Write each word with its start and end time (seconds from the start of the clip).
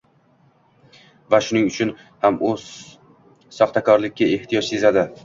va 1.33 1.39
shuning 1.47 1.69
uchun 1.71 1.91
ham 2.23 2.39
u 2.47 2.49
soxtakorlikka 2.63 4.31
ehtiyoj 4.39 4.65
sezadi. 4.71 5.07